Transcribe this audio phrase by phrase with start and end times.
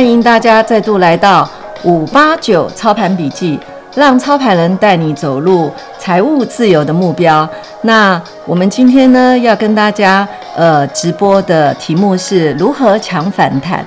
[0.00, 1.46] 欢迎大家再度来到
[1.82, 3.60] 五八九操盘笔记，
[3.94, 7.46] 让操盘人带你走入财务自由的目标。
[7.82, 10.26] 那我们今天呢，要跟大家
[10.56, 13.84] 呃直播的题目是如何抢反弹。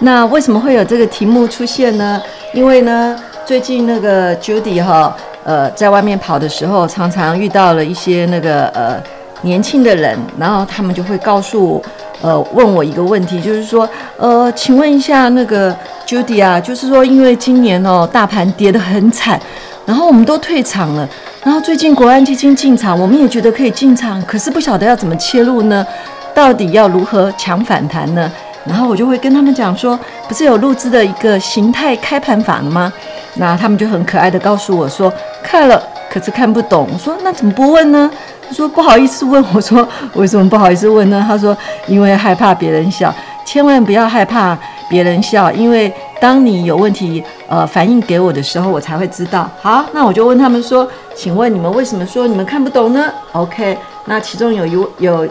[0.00, 2.20] 那为什么会有这个题目出现呢？
[2.52, 9.02] 因为呢，最近那个 Judy 哈，呃，在外面跑的时候，常常遇到了一些那个呃
[9.44, 11.80] 年轻的人，然后他们就会告诉。
[12.22, 13.86] 呃，问我一个问题，就是说，
[14.16, 15.76] 呃，请问一下那个
[16.06, 19.38] Judy 啊，就是说，因为今年哦，大盘跌得很惨，
[19.84, 21.06] 然后我们都退场了，
[21.42, 25.86] 然后最近国安基金进场，我们也觉得可以进场，可是不晓得要怎么切入呢？
[26.32, 28.32] 到底要如何抢反弹呢？
[28.64, 32.90] 然后我就会跟他们讲说，不是有录制的一个形态开盘法了吗？
[33.34, 35.82] 那他们就很可爱的告诉我说，看了，
[36.14, 36.88] 可是看不懂。
[36.92, 38.08] 我说那怎么不问呢？
[38.46, 41.24] 他说不好意思问，我说 为什么不好意思问呢？
[41.26, 41.56] 他说
[41.88, 43.12] 因为害怕别人笑，
[43.44, 44.56] 千万不要害怕
[44.88, 49.50] 别人笑，因为当你有问题呃反映给我的时候，我才会知道。
[49.60, 55.28] 好，那我就问他们说，请问你们为什么说你们看不懂呢？OK，那其中有一有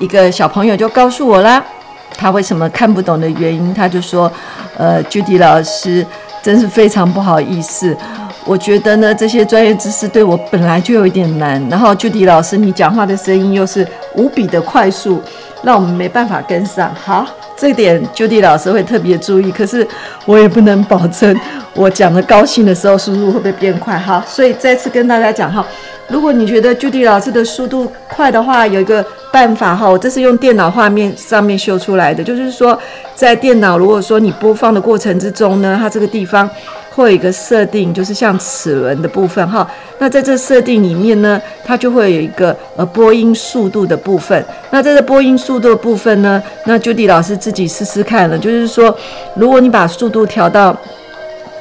[0.00, 1.62] 一个小朋友就告诉我啦，
[2.16, 4.30] 他为什么看不懂的原因，他就说，
[4.76, 6.04] 呃，Judy 老师
[6.42, 7.96] 真是非常不好意思。
[8.46, 11.66] 我觉得呢，这些专业知识对我本来就有一点难。
[11.70, 13.86] 然后，Judy 老师，你讲话的声音又是
[14.16, 15.22] 无比的快速，
[15.62, 16.94] 让我们没办法跟上。
[16.94, 19.50] 好，这点 Judy 老师会特别注意。
[19.50, 19.86] 可是，
[20.26, 21.34] 我也不能保证
[21.74, 23.96] 我讲的高兴的时候，速度会不会变快。
[23.96, 25.66] 好，所以再次跟大家讲哈，
[26.08, 32.78] 如果你觉得 Judy 老师的速度快的话，有一个办法哈，我这是用电脑画面上面秀出来的，就是说，
[33.14, 36.48] 在电脑如果说你播放的过程之中呢，它这个地方。
[36.94, 39.68] 会有一个设定，就是像齿轮的部分哈。
[39.98, 44.44] 那在这设定里面呢，它就会有一个呃播音速度的部分。
[44.70, 48.96] 那在这播音速度的部分呢，那 Judy 老师自己试试看了，就是说，
[49.34, 50.76] 如果你把速度调到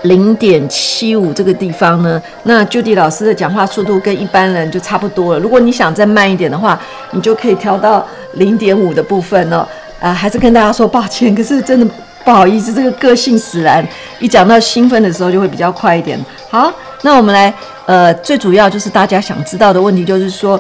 [0.03, 5.39] 零点七五这个地方呢，那 Judy 老师的讲话速度跟一般人就差不多了。
[5.39, 6.79] 如果你想再慢一点的话，
[7.11, 9.65] 你就可以调到零点五的部分哦。
[9.99, 11.87] 啊、还是跟大家说抱歉，可是真的。
[12.23, 13.85] 不好意思，这个个性使然，
[14.19, 16.17] 一讲到兴奋的时候就会比较快一点。
[16.49, 17.53] 好，那我们来，
[17.85, 20.57] 呃，最主要就是大家想知道的问题，就是说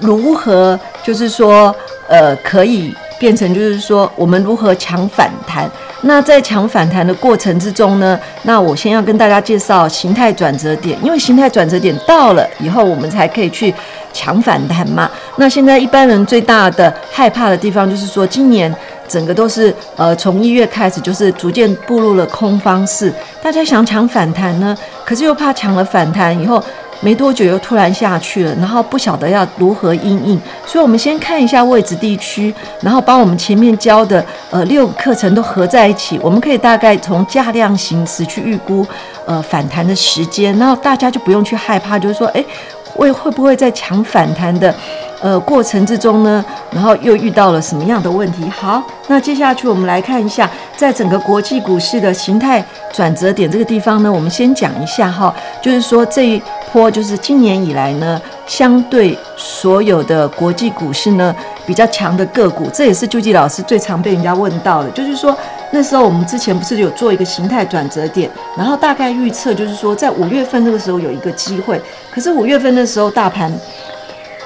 [0.00, 1.74] 如何，就是说，
[2.08, 5.70] 呃，可以变成，就是说我们如何抢反弹。
[6.02, 13.72] 那在抢反弹的过程之中呢，那我先要跟大家介绍形态转折点，因为形态转折点到了以后，我们才可以去
[14.12, 15.10] 抢反弹嘛。
[15.36, 18.70] 那现在一般人最大的害怕的地方就是说，今年。
[19.12, 23.12] 整个都是呃，从一月开始就是逐渐步入了空方式，
[23.42, 24.74] 大家想抢反弹呢，
[25.04, 26.62] 可是又怕抢了反弹以后
[27.00, 38.86] 没多久又突然下去了，然后不晓得要如何因应，所以我们先看一下位置地区，然后把我们前面教的呃六个课程都合在一起，我们可以大概从价量形式去预估
[39.26, 42.46] 呃反弹的时间，然后大家就不用去害怕，就是说，诶，
[42.94, 44.74] 会会不会在强反弹的？
[45.20, 48.42] 呃，过程之中呢，然后又遇到了什么样的问题？
[48.50, 56.42] 好，那接下去我们来看一下，在整个国际股市的形态转折点这个地方呢，我们先讲一下哈，就是说这一
[56.72, 61.32] 波就是今年以来呢，相对所有的国际股市呢
[61.64, 65.36] 比较强的个股，这也是 Judy 老师最常被人家问到的，就是说
[65.72, 71.80] 那时候我们之前不是有做一个形态转折点，然后大概预测就是说在五月份那个时候有一个机会，
[72.14, 73.52] 可是五月份那时候大盘。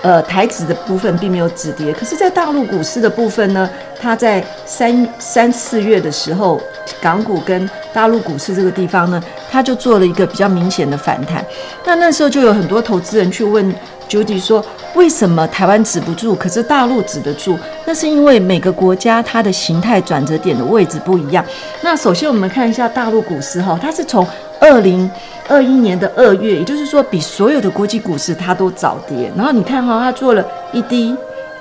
[0.03, 6.61] 呃，台指的部分并没有止跌，可是，在大陆股市的部分呢，它在三三四月的时候，
[7.01, 9.21] 港股跟大陆股市这个地方呢，
[9.51, 11.45] 它就做了一个比较明显的反弹。
[11.85, 13.75] 那那时候就有很多投资人去问
[14.09, 17.59] Judy 说，为什么台湾止不住，可是大陆止得住？
[17.85, 21.45] 那是因为每个国家它的形态转折点的位置不一样。
[21.83, 24.27] 那首先我们看一下大陆股市哈，它是从
[24.61, 25.11] 二零
[25.49, 29.31] 二一年的二月，也就是说比所有的国际股市它都早跌。
[29.37, 31.15] 然后你看哈，它做了一低、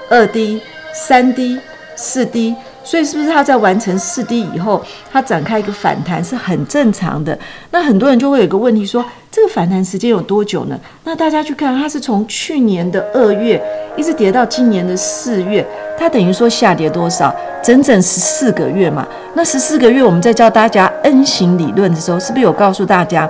[0.10, 0.62] 二低、
[0.94, 1.60] 三低、
[1.96, 4.82] 四低，所以是不是它在完成四低以后，
[5.12, 7.38] 它展开一个反弹是很正常的？
[7.72, 10.80] 那很多人就会有个问题说，这个反弹时间有多久呢？
[11.04, 13.62] 那大家去看，它是从去年的二月
[13.98, 15.66] 一直跌到今年的四月，
[15.98, 17.34] 它等于说下跌多少？
[17.64, 19.06] 整整十四个月嘛。
[19.34, 23.28] 那十四个月，我们在教大家 N 型理论的时候，是不是有告诉大家，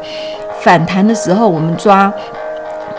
[0.59, 2.13] 反弹的时候我们抓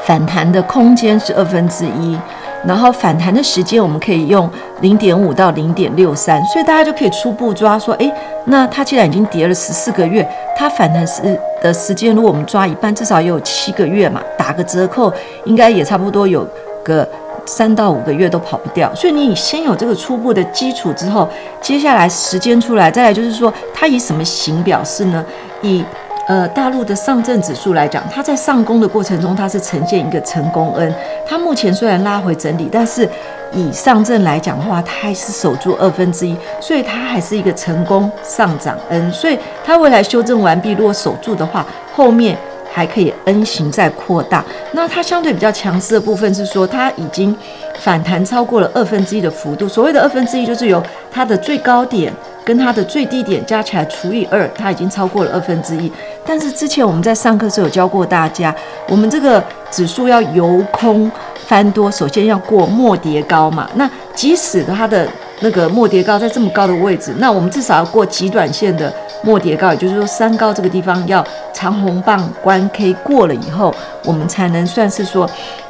[0.04, 2.18] 反弹的空间是二分之一，
[2.64, 4.48] 然后反弹的时间我们可以用
[4.80, 8.12] 零点五到零点六三，所以大家就可以初步抓说，诶，
[8.46, 10.26] 那它既然已经跌了十四个月，
[10.56, 11.22] 它反弹时
[11.62, 15.12] 的时间，如果我们抓一半，至少也有七个月嘛，打个折扣，
[15.44, 16.46] 应该也差不多有
[16.82, 17.08] 个
[17.44, 18.92] 三到五个月都跑不掉。
[18.94, 21.28] 所以你先有这个初步的基础之后，
[21.60, 25.24] 接下来时间出来，再来就是说它以什么形表示呢？
[25.62, 25.84] 以
[26.26, 30.92] 呃，大陆的上证指数来讲，它在上攻的过程中，它是呈现一个成功 N。
[31.24, 33.08] 它目前虽然拉回整理，但是
[33.52, 39.12] 以上证来讲的话，它还是守住二分之一，所以它还是一个成功上涨 N。
[39.12, 41.64] 所以它未来修正完毕，如果守住的话，
[41.94, 42.36] 后面
[42.72, 44.44] 还可以 N 型再扩大。
[44.72, 47.36] 那它相对比较强势的部分是说，它已经
[47.78, 49.68] 反弹超过了二分之一的幅度。
[49.68, 52.12] 所谓的二分之一，就是由它的最高点。
[52.46, 55.90] 跟它的最低点加起来除以二，它已经超过了二分之一。
[56.24, 58.54] 但是之前我们在上课时候有教过大家，
[58.88, 61.10] 我们这个指数要由空
[61.48, 63.68] 翻多，首先要过莫迭高嘛。
[63.74, 65.08] 那即使它的
[65.40, 75.28] 那个莫迭高在这么高的位置，那我们至少要过极短线的莫迭高，也就是说三高这个地方要长红棒关 K 过了以后，我们才能算是说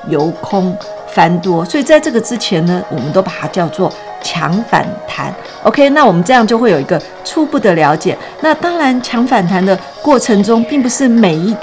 [0.09, 0.77] 由空
[1.09, 1.65] 翻多。
[1.65, 3.91] 所以在这个之前呢，我们都把它叫做。
[4.27, 5.33] 强反弹
[5.63, 8.19] ，OK，那我们这样就会有一个初步的了解。
[8.41, 11.57] 那当然，强反弹的过程中，并不是每一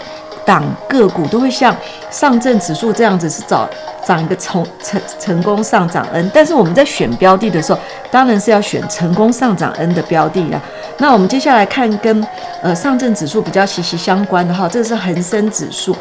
[0.46, 1.76] 档个股都会像
[2.10, 3.70] 上证指数这样子是找
[4.06, 6.32] 涨一个成成成功上涨 N。
[6.34, 7.80] 但是我们在选标的的时候，
[8.10, 10.62] 当然是要选成功上涨 N 的标的啦。
[11.00, 12.26] 那我们接下来看跟
[12.62, 15.94] 呃上证指数比较息息相关的哈，这个是恒生指数。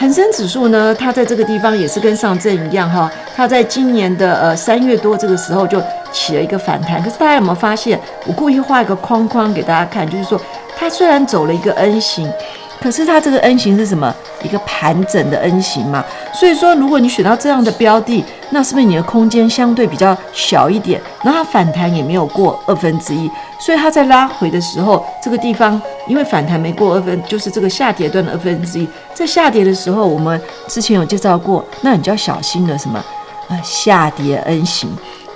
[0.00, 5.78] 恒生指数呢，它在这个地方也是跟上证一样哈，它在今年的呃三月多这个时候就
[6.10, 7.02] 起了一个反弹。
[7.02, 10.40] 可是大家有没有发现，我故意画一个框框给大家看，就是说
[10.74, 12.32] 它虽然走了一个 N 型。
[12.80, 14.14] 可是它这个 N 型是什么？
[14.42, 16.02] 一个盘整的 N 型嘛。
[16.32, 20.98] 所以说，如果你选到这样的标的，那是不是你的空间相对比较小一点？
[21.22, 32.98] 那它反弹也没有过二分之一，所以它在拉回的时候，这个地方因为反弹没过二分，就是这个下跌段的二分之一，在下跌的时候，我们之前有介绍过，那你就要小心了什么？
[33.48, 34.88] 啊，下跌 N 型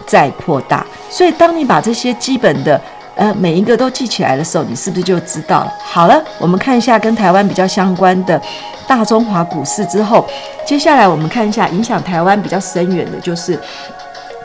[0.06, 0.87] 再扩大。
[1.11, 2.81] 所以当你把这些基本的。
[3.16, 5.72] 呃，每一个都记起来的时候，你是不是就知道了？
[5.84, 8.40] 好了，我们看一下跟台湾比较相关的
[8.87, 10.26] 大中华股市之后，
[10.66, 13.58] 接下来我们看一下影响台湾比较深远的，就是。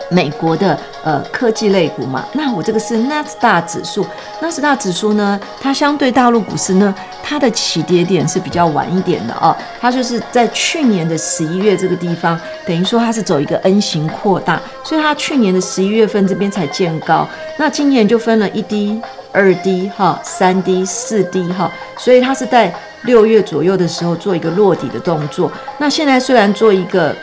[0.09, 4.05] 美国的呃科技类股嘛，那我这个是纳斯达指数，
[4.41, 17.27] 纳斯达指数呢，它相对大陆股市呢，它的起跌点是比较晚一点的哦，它就是在去年的十一月这个地方，等于说它是走一个 N 型扩大，所以它去年的十一月份这边才见高，
[17.57, 18.99] 那今年就分了一低、
[19.31, 22.73] 二低哈、三低、四低哈，所以它是在
[23.03, 27.15] 六月左右的时候做一个落底的动作，那现在虽然做一个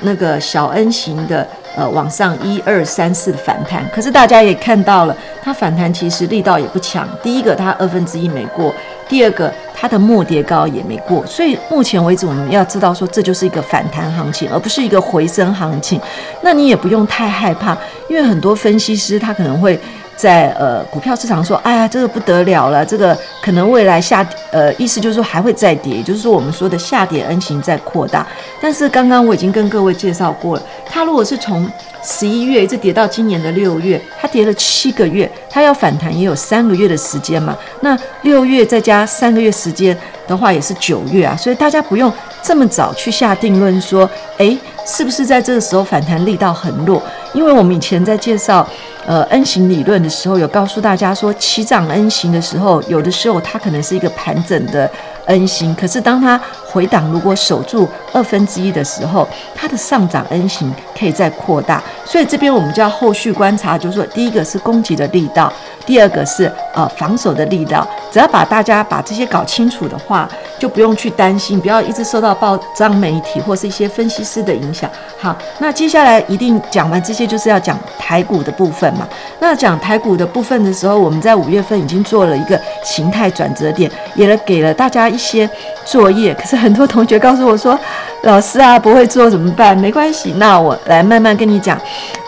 [0.00, 1.46] 那个小 N 型的。
[1.76, 7.08] 呃，往上一二三四的反弹，可是大家也看到了，它反弹其实力道也不强。
[7.22, 8.72] 第一个，它二分之一没过；
[9.08, 11.26] 第二个，它的末跌高也没过。
[11.26, 16.00] 所以目前为止，我们要知道说，这就是一个反弹行情，而不是一个回升行情。
[16.42, 17.76] 那你也不用太害怕，
[18.08, 19.78] 因为很多分析师他可能会。
[20.16, 28.26] 在呃股票市场说，哎呀，这个不得了了，这个可能未来下呃，意思就是说还会再跌，就是说我们说的下跌 N 型在扩大。
[28.60, 31.70] 但是刚刚我已经跟各位介绍过了，它如果是从
[32.02, 37.56] 十一月一直跌到今年的六月，它跌了七个月，它要反弹也有三个月的时间嘛。
[37.80, 39.96] 那六月再加三个月时间
[40.26, 41.34] 的话，也是九月啊。
[41.36, 42.12] 所以大家不用
[42.44, 44.56] 这么早去下定论说，哎，
[44.86, 47.02] 是不是在这个时候反弹力道很弱？
[47.32, 48.68] 因为我们以前在介绍。
[49.06, 54.90] 呃，N 型理论的时候有告诉大家说，起涨 N 型的时候，有的时候它可能是一个盘整的
[55.26, 56.40] N 型，可是当它
[56.74, 61.80] 回档如果守住二分之一的时候，它的上涨 N 型可以再扩大。
[62.04, 65.52] 所以这边我们就要后续观察，就是说，第一个是攻击的力道，
[65.86, 67.86] 第二个是呃防守的力道。
[68.10, 70.28] 只要把大家把这些搞清楚的话，
[70.58, 74.90] 就不用去担心，不要一直受到报章媒体或是一些分析师的影响。
[75.16, 79.08] 好，那接下来一定讲完这些，就是要讲台股的部分嘛。
[79.38, 85.48] 那讲台股的部分的时候，我们在五月份已经做了一个形态转折点，也给了大家一些
[85.84, 86.34] 作业。
[86.34, 87.78] 可是很多同学告诉我说
[88.24, 91.78] ：“老师啊，不会做怎么办？”没关系，那我来慢慢跟你讲，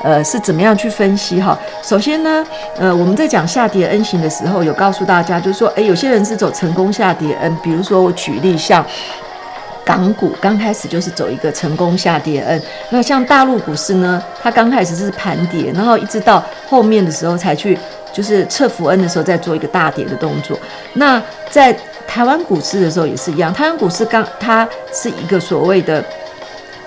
[0.04, 1.58] 呃，是怎么样去分析哈。
[1.82, 2.44] 首先呢，
[2.78, 8.84] 呃，我们在讲下跌 N 型的时候，有告诉大家，就是说，诶，有些人是走成功下跌 N，比如说我举例像。
[9.86, 17.78] 港股刚开始就是走一个成功下跌 N，那像大陆股市呢，它刚开始是盘跌，然后一直到后面的时候才去
[18.16, 20.58] 就是测福恩的时候再做一个大跌的动作。
[20.94, 26.02] 那在台湾股市的时候也是一样，台湾股市刚它是一个所谓的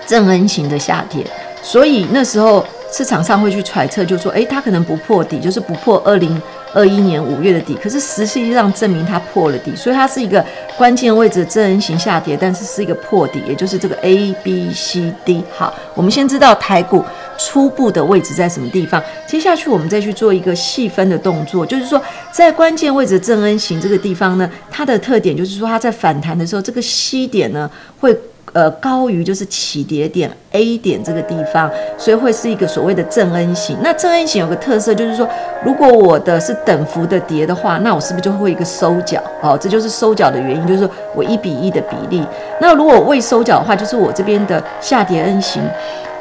[0.06, 1.24] 正 N 型的下跌，
[1.62, 6.40] 所以那时候市场上会去揣测，就说，诶，它可能不破底，就是不破二零
[6.74, 10.44] 二一年五月的底，可是实际上证明它破了底，所以它是一个
[10.76, 15.44] 关键位置正 N 型下跌，但是是一个破底，也就是这个 A B C D。
[15.56, 17.04] 好，我们先知道台股
[17.40, 28.16] 初步的位置在什么地方，接下去我们再去做一个细分的动作，就是说在关键位置正恩型这个地方呢，它的特点就是说它在反弹的时候，这个吸点呢会。
[28.52, 33.76] 呃，高于就是起跌点 A 点这个地方，所以会是一个所谓的正 N 型。
[33.80, 35.28] 那正 N 型有个特色，就是说，
[35.64, 39.22] 如果我的是等幅的跌的话，那我是不是就会一个收脚？
[39.40, 42.26] 哦，这就是收脚的原因，就是我一比一的比例。
[42.60, 45.62] 那如果未收脚的话，就是我这边的下跌 N 型，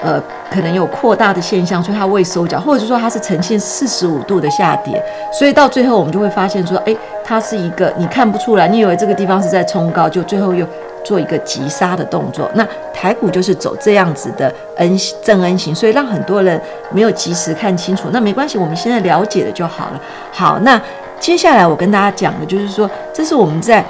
[0.04, 0.22] 呃，
[0.52, 10.64] 可能有扩大的现象，所以它未收脚，或者是说它是呈现四十五度的下跌，所以到最后我们就会发现说，诶，它是一个你看不出来，你以为这个地方是在冲高，就最后又。
[11.04, 18.10] 做一个急刹的动作，那台股就是走这样子的 N 正 N 型，所以让很多人没有及时看清楚。
[18.12, 20.02] 那没关系，我们现在了解了就好了。
[20.32, 20.82] 好，那
[21.20, 23.86] 接下来我跟大家讲的就是说，这是我们在。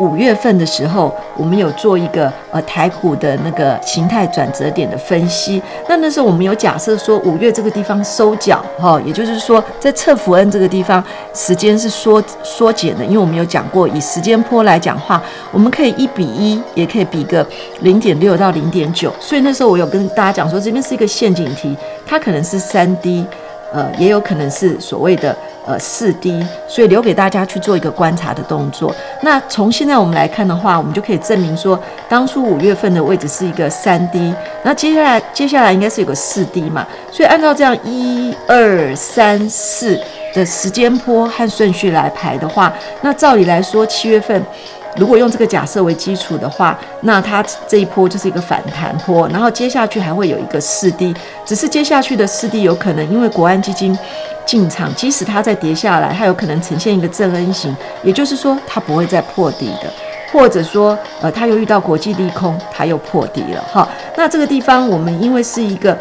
[0.00, 5.62] 五月份的时候，我们有做一个呃台股的那个形态转折点的分析。
[5.88, 15.22] 那那时候我们有假设说，五月这个地方收脚哈，也就是说在侧福恩这个地方时间是缩缩减的，因为我们有讲过，以时间坡来讲话，
[15.52, 17.46] 我们可以一比一，也可以比个
[17.80, 19.12] 零点六到零点九。
[19.20, 23.24] 所以那时候我有跟大家讲说，这边是一个陷阱题，它可能是三 D，
[23.72, 25.36] 呃，也有可能是所谓的。
[25.66, 28.94] 呃，四 D，所以留给大家去做一个观察的动作。
[29.22, 31.78] 那从现在我们来看的话，我们就可以证明说，
[32.08, 36.86] 当初五月份的位置是一个三 D，那接下来接下来应该是有个四 D 嘛。
[37.10, 39.98] 所以按照这样一二三四
[40.34, 44.44] 的时间波和顺序来排的话，那照理来说，七月份。
[44.96, 53.98] 如果用这个假设为基础的话，那它这一波就是一个反弹波，然后接下去还会有一个四 D，只是接下去的四 D 有可能因为国安基金
[54.46, 59.92] 进场，即使它再跌下来，它有可能呈现一个正 N 型，也就是说它不会再破底的，
[60.32, 63.88] 或者说呃它又遇到国际利空，它又破底了哈。
[64.16, 65.98] 那这个地方我们因为是一个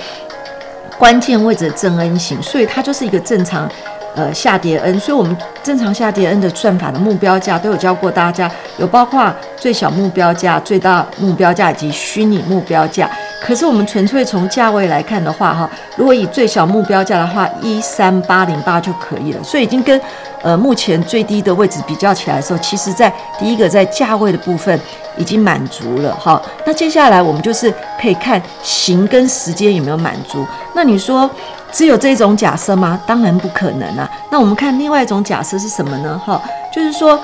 [0.97, 3.67] 关键位置正 N 型，所以它就是一个正常。
[4.15, 13.09] 呃，下跌 N，所以我们正常下跌 N 的算法的目标价都有教过大家，有包括最小目标价、最大目标价以及虚拟目标价。
[13.41, 19.43] 可是我们纯粹从价位来看的话，哈，如果以最小目标价的话，一三八零八就可以了。
[19.43, 19.99] 所以已经跟
[20.43, 24.79] 呃目前最低的位置比较起来的时候，其实在第一个在价位的部分
[25.17, 26.41] 已经满足了，哈。
[26.65, 30.45] 那接下来我们就是可以看形跟时间有没有满足。
[30.75, 31.29] 那你说？
[31.73, 32.99] 只有这种假设吗？
[33.05, 34.09] 当然不可能啊。
[34.31, 36.21] 那我们看另外一种假设是什么呢？
[36.23, 36.39] 哈，
[36.71, 37.19] 就是说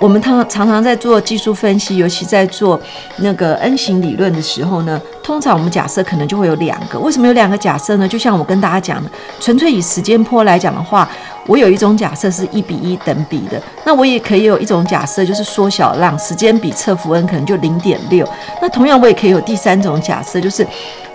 [0.00, 2.78] 我们常常常在做技术分析，尤其在做
[3.18, 6.98] 那个 N 型理论的时候呢，通常我们假设可能就会有两个。
[6.98, 8.08] 为什么有两个假设呢？
[8.08, 11.08] 就像我跟大家讲的，纯粹以时间波来讲的话，
[11.46, 13.62] 我有一种假设是一比一等比的。
[13.84, 18.28] 那我也可以有一种假设，就是缩小浪时间比测幅 N 可能就零点六。
[18.60, 20.66] 那同样我也可以有第三种假设，就是。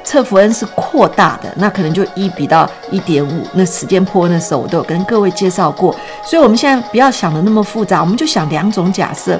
[0.07, 3.45] 侧幅 N 是扩大的，那可能就一比到一点五。
[3.55, 9.37] 那时间波那时候我都有跟各位介绍过，所以我们现在不要想的那么复杂，我们就想两种假设。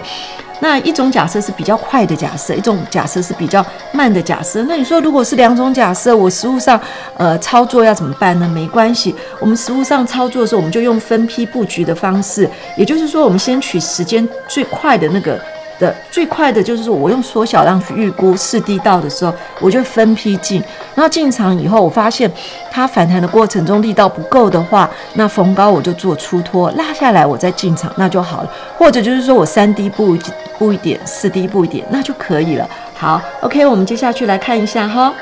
[0.59, 4.61] 那一种假设是比较快的假设，一种假设是比较慢的假设。
[4.63, 6.77] 那你说如果是两种假设，我实物上
[7.15, 8.49] 呃操作要怎么办呢？
[8.49, 15.39] 没关系，我们实物上操作的时候，我们就用分批布局的方式，也就是说，我们先取时间最快的那个。
[15.79, 20.63] 的最快的就是说，我用缩小量去预估四低到的时候，我就分批进，
[20.95, 22.31] 然后进场以后，我发现
[22.71, 28.51] 它反弹的过程中力道不够的话，那逢高我就做出脱，拉下来我再进场，那就好了。
[28.77, 30.17] 或者就是说我三 D 布
[30.57, 32.67] 布一点，四低步一点，那就可以了。
[32.95, 35.13] 好，OK，我们接下去来看一下哈。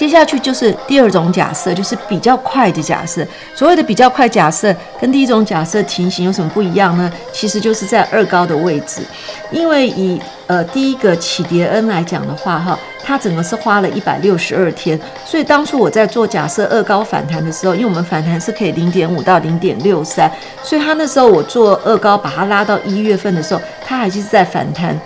[0.00, 3.22] 接下去就是第二种假设，就是比较快的假设。
[3.54, 7.12] 所谓的比较快假设，跟第一种假设情形有什么不一样呢？
[7.34, 9.02] 其实就是在二高的位置，
[9.50, 14.98] 因为以呃第一个启跌 N 来讲的话，哈，它整个是花了一百六十二天。
[15.26, 24.98] 所以当初我在做假设二高反弹的时候，因为我们反弹是可以零点五到零点六三，所以它那时候我做二高把它拉到一月份的时候，它还是在反弹，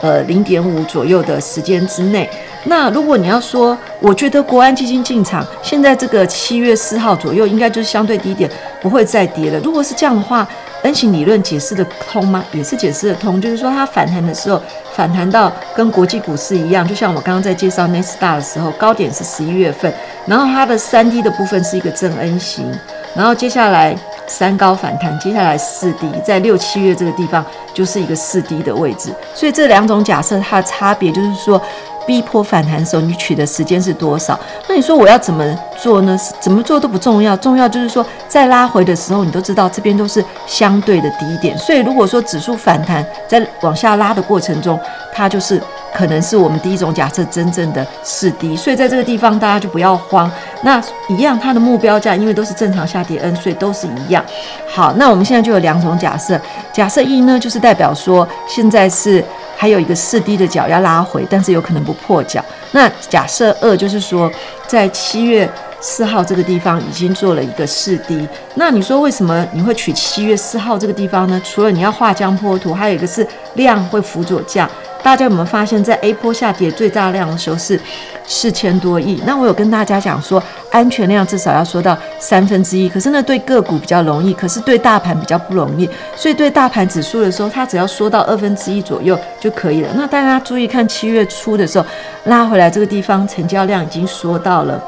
[0.00, 2.28] 呃零点五左右的时间之内。
[2.64, 8.50] 那如果你要说，我觉得国安基金进场，现在这个七月四号左右，应该就是相对低点，
[8.82, 9.58] 不会再跌了。
[9.60, 10.46] 如果是这样的话
[10.82, 12.44] ，N 型理论解释得通吗？
[12.52, 14.60] 也是解释得通，就是说它反弹的时候，
[14.92, 19.90] 反弹到跟国际股市一样，就像我刚刚在介绍纳斯达的时候，高点是十一月份，
[20.26, 22.70] 然后它的三 D 的部分是一个正 N 型，
[23.14, 23.96] 然后接下来
[24.28, 27.44] 三高反弹，接下来四低在六七月这个地方
[27.74, 31.60] 就是一个四低的位置，所以这两种假设它的差别就是说。
[32.06, 34.40] 逼迫反弹的时候，你取的时间是多少？
[34.66, 35.44] 那你说我要怎么
[35.80, 36.34] 做呢是？
[36.40, 41.56] 怎么做都不重要，重要就是说在拉回的时候，你都知道这边都是相对的低点。
[41.56, 44.78] 所以如果说指数反弹在往下拉的过程中，
[45.12, 45.62] 它就是
[45.94, 48.56] 可能是我们第一种假设真正的四低。
[48.56, 50.30] 所以在这个地方大家就不要慌。
[50.62, 54.24] 那一样，它的目标价因为都是正常下跌 N，所以都是一样。
[54.68, 56.40] 好，那我们现在就有两种假设。
[56.72, 59.24] 假设一呢，就是代表说现在是
[59.56, 62.44] 还有一个四低的脚要拉回，但是有可能不破脚。
[62.72, 64.30] 那假设二就是说，
[64.66, 65.48] 在七月
[65.80, 68.26] 四号这个地方已经做了一个试低。
[68.54, 71.40] 那你说为什么你会取七月四号这个地方呢？
[71.44, 74.68] 除了你要画江坡图，还有一个是量会辅佐价。
[75.00, 77.80] 大家有没有发现，在 A 波下跌最大量的时候是
[78.26, 79.22] 四千多亿？
[79.24, 80.42] 那我有跟大家讲说，
[80.72, 82.88] 安全量至少要说到三分之一。
[82.88, 85.88] 可是呢，对个股比较容易，可是对大盘比较不容易。
[86.16, 89.88] 所以对大盘指数的时候，它只要说到二分之一左右就可以了。
[89.94, 91.86] 那大家注意看，七月初的时候
[92.24, 94.82] 拉回来这个地方，成交量已经说到了。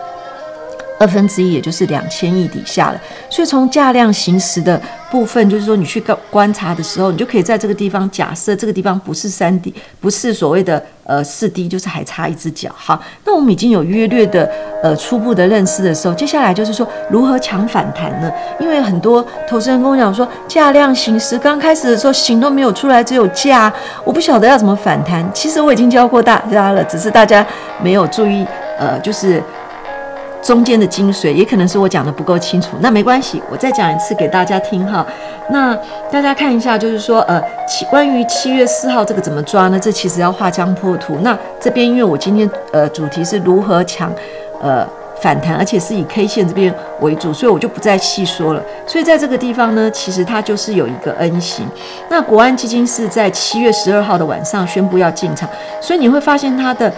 [1.00, 3.00] 二分之一，也就是两千亿底下了。
[3.30, 4.78] 所以从价量行使的
[5.10, 12.70] 部分，就是说你去观观察的时候，你就可以在这个地方假设这个地方不是三低，不是所谓的呃四低，就是还差一只脚。
[12.74, 14.46] 好，那我们已经有约略的
[14.82, 18.30] 呃初步的认识的时候，接下来就是说如何抢反弹呢？
[18.60, 23.72] 因为很多投资人跟我讲说，价量行使刚开始的时候行都没有出来，只有价，
[24.04, 25.26] 我不晓得要怎么反弹。
[25.32, 27.46] 其实我已经教过大家了，只是大家
[27.82, 28.44] 没有注意，
[28.78, 29.42] 呃，就是。
[30.42, 35.06] 中间的精髓也可能是我讲的不够清楚，那没关系，我再讲一次给大家听哈。
[35.50, 35.76] 那
[36.10, 39.78] 大家看一下，就是说，呃，七关于七月四号这个怎么抓呢？
[39.78, 41.18] 这其实要画江波图。
[41.22, 44.10] 那这边因为我今天呃主题是如何抢
[44.62, 44.86] 呃
[45.20, 48.62] 反弹，而且是以 K 线这边为主，所以我就不再细说了。
[48.86, 51.66] 所以在这个地方呢，其实它就是有一个 N 型。
[52.08, 55.48] 那国安基金是在七月十二号的晚上宣布要进场，
[55.82, 56.90] 所以你会发现它的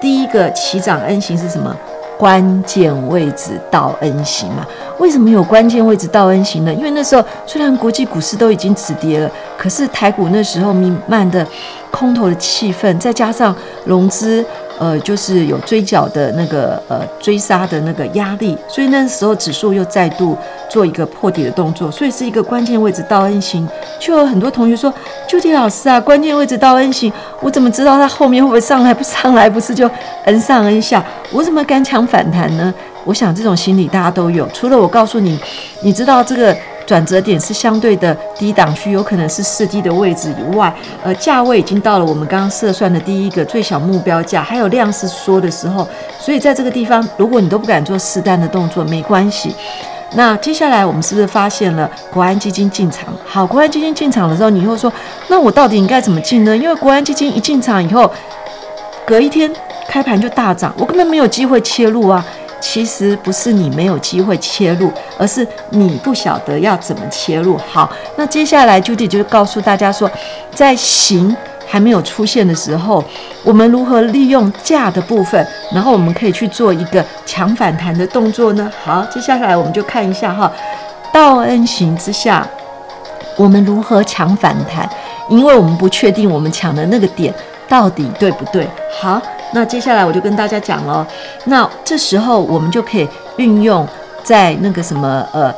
[0.00, 1.76] 第一个起涨 N 型是什么？
[2.18, 4.66] 关键位置到 N 型嘛？
[4.98, 6.74] 为什么有关键位置到 N 型呢？
[6.74, 11.46] 因为那时候虽然国际股市都已经止跌了，可是台股那时候弥漫的
[11.90, 14.44] 空头的气氛，再加上融资。
[14.78, 20.36] 呃，就是有追缴的那个呃追杀的那个压力，所以那时候指数又再度
[20.68, 23.68] 做一个破底的动作，所以是一个关键位置到 N 型。
[23.98, 24.92] 就有很多同学说，
[25.26, 28.94] 究竟老师啊，关键位置到 N 型，我怎么知道它后面会不会上来？
[28.94, 29.90] 不上来不是就
[30.24, 31.04] N 上 N 下？
[31.32, 32.72] 我怎么敢抢反弹呢？
[33.04, 35.38] 我想这种心理大家都有，除了我告诉你，
[35.82, 36.56] 你知道这个。
[36.88, 40.72] 转折点是相对的低档区，有可能是四低的位置以外，
[41.04, 45.86] 呃，价位已经到了我们刚刚测算的第一个最小目标价，还有量是缩的时候，
[46.18, 49.54] 所以在这个地方，如果你都不敢做试单的动作，没关系。
[50.14, 53.12] 那接下来我们是不是发现了国安基金进场？
[53.26, 54.90] 好，国安基金进场的时候，你会说，
[55.28, 56.56] 那我到底应该怎么进呢？
[56.56, 58.10] 因为国安基金一进场以后，
[59.04, 59.52] 隔一天
[59.86, 62.24] 开盘就大涨，我根本没有机会切入啊。
[62.60, 67.56] 其实不是你没有机会切入，而是你不晓得要怎么切入。
[67.72, 70.10] 好，那接下来 Judy 就告诉大家说，
[70.52, 73.02] 在形还没有出现的时候，
[73.44, 78.70] 我们如何利用价的部分，然后我们可以去做一个强反弹的动作呢？
[78.84, 80.50] 好，接下来我们就看一下哈，
[81.12, 82.46] 倒 N 型之下，
[83.36, 84.88] 我们如何抢反弹？
[85.30, 87.32] 因为我们不确定我们抢的那个点
[87.68, 88.68] 到底对不对。
[89.00, 89.20] 好。
[89.52, 91.06] 那接下来我就跟大家讲了，
[91.44, 93.86] 那这时候我们就可以运用
[94.22, 95.54] 在那个什么呃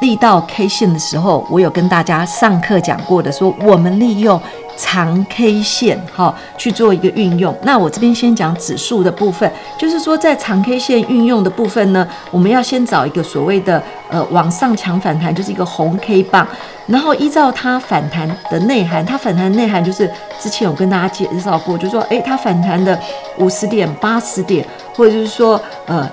[0.00, 4.40] 力道 K 线的时候，我有跟大家上课讲过的，说我们利用
[4.78, 7.52] 长 K 线哈去做一个运用。
[7.64, 16.46] 那我这边先讲指数的部分，就是说在长 K 线运用的部分呢，我们要先找一个所谓的呃往上强反弹，就是一个红 K 棒。
[16.86, 20.08] 然后依照它反弹的内涵，它反弹的内涵就是
[20.40, 22.96] 之前有跟大家介绍过，就是说，诶，它反弹的
[23.38, 24.64] 五十点、八十点，
[24.94, 26.08] 或者是说，呃，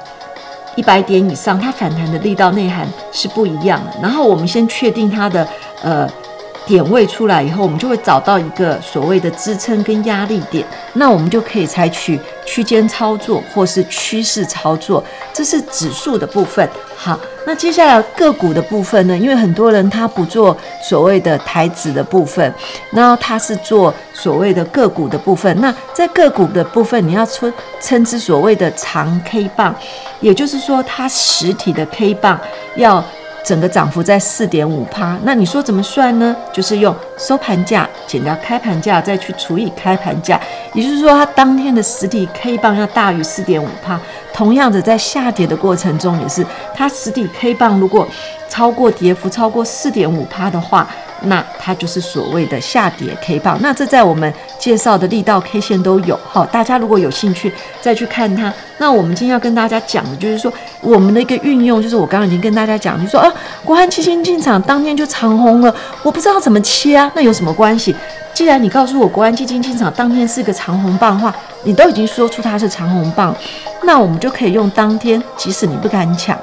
[0.75, 3.91] 一百点以上，它反弹的力道内涵是不一样的。
[4.01, 5.47] 然后我们先确定它的
[5.83, 6.09] 呃。
[6.65, 16.67] 点位出来以后，我们就会找到一个所谓的支撑跟压力点，那我们就可以采取区间操作或是趋势操作，这是指数的部分。
[16.95, 19.17] 好，那接下来个股的部分呢？
[19.17, 22.53] 因为很多人他不做所谓的台指的部分，
[22.91, 25.55] 然后他是做所谓的个股的部分。
[25.59, 29.75] 那在个股的部分，你要称称之所谓的长 K 棒，
[30.19, 32.39] 也就是说它实体的 K 棒
[32.75, 33.03] 要。
[33.45, 36.35] 整个涨幅在四点五趴，那你说怎么算呢？
[36.51, 40.41] 就是用收盘价减掉开盘价，再去除以开盘价，
[40.73, 43.99] 也就是说它当天的实体 K 棒要大于四点五趴。
[44.33, 48.07] 同样的，在下跌的过程中也是，它实体 K 棒如果
[48.49, 50.89] 超过跌幅超过四点五趴的话，
[51.25, 53.57] 那它就是所谓的下跌 K 棒。
[53.61, 56.19] 那这在我们介绍的力道 K 线都有。
[56.23, 58.53] 好，大家如果有兴趣再去看它。
[58.77, 63.33] 那我们今天要跟大家讲的就是说，我们的一个运用，就是我刚刚已经跟大家讲，就是说啊，
[63.63, 67.95] 国安基金进场当天就长红了，我不知道怎么切啊，那有什么关系？
[68.33, 71.33] 既然你告诉我国安基金进场当天是个长红棒的话，
[71.63, 73.33] 你都已经说出它是长红棒，
[73.83, 76.37] 那我们就可以用当天，即使你不敢抢，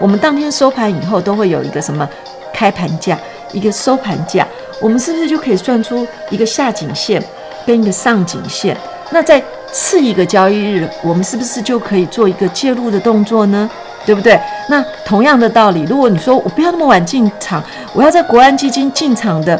[0.00, 2.06] 我们当天收盘以后都会有一个什么
[2.52, 3.16] 开盘价，
[3.52, 4.46] 一个收盘价，
[4.80, 7.22] 我们是不是就可以算出一个下颈线
[7.66, 8.76] 跟一个上颈线？
[9.10, 13.68] 那在次一个交易日，我们是不是就可以做一个介入的动作呢？
[14.06, 14.38] 对不对？
[14.68, 19.58] 那同样的道理，如果你说我不要那么晚进场，我要在国安基金进场的。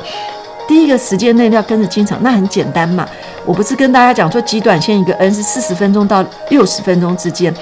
[0.66, 3.09] 第一个时间内要跟着进场，那很简单嘛。
[3.46, 7.55] 我不是跟大家讲说，极短线一个 N 是四十分钟到六十分钟之间。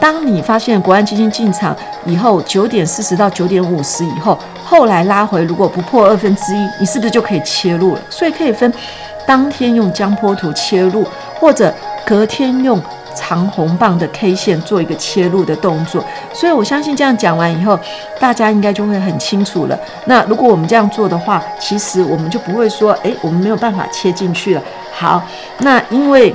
[0.00, 8.00] 当你发现国安基金进场以后，九点四十到九点五十以后，后来拉回，如果不破二分之一，你是不是就可以切入了？
[8.10, 8.72] 所以可以分
[9.26, 11.06] 当天用江波图切入，
[11.38, 11.72] 或者
[12.06, 12.80] 隔天用。
[13.14, 17.76] 长红棒的 K 线做一个切入的动作，所以我相信这样讲完以后，
[18.20, 19.76] 大家应该就会很清楚了。
[20.04, 24.62] 那如果我们这样做的话，其实我们就不会说，诶，我们没有办法切进去了。
[24.92, 25.20] 好，
[25.58, 26.32] 那因为